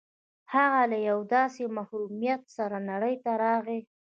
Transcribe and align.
هغه 0.53 0.81
له 0.91 0.97
یوه 1.07 1.23
داسې 1.35 1.61
محرومیت 1.77 2.41
سره 2.57 2.77
نړۍ 2.89 3.15
ته 3.23 3.31
راغی 3.43 3.79